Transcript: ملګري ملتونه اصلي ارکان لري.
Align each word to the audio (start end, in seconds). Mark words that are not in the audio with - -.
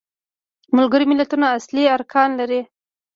ملګري 0.75 1.05
ملتونه 1.11 1.45
اصلي 1.57 1.83
ارکان 1.97 2.29
لري. 2.39 2.61